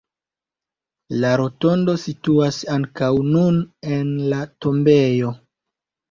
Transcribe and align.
La 1.23 1.33
rotondo 1.41 1.93
situas 2.03 2.57
ankaŭ 2.75 3.09
nun 3.33 3.59
en 3.97 4.09
la 4.31 4.39
tombejo. 4.67 5.35